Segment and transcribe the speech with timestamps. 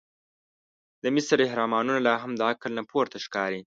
[1.03, 3.61] د مصر احرامونه لا هم د عقل نه پورته ښکاري.